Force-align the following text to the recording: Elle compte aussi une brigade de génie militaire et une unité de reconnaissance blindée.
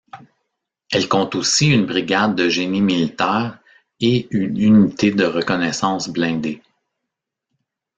Elle 0.91 1.07
compte 1.07 1.35
aussi 1.35 1.67
une 1.69 1.85
brigade 1.85 2.33
de 2.35 2.49
génie 2.49 2.81
militaire 2.81 3.59
et 3.99 4.27
une 4.31 4.59
unité 4.59 5.11
de 5.11 5.25
reconnaissance 5.25 6.09
blindée. 6.09 6.63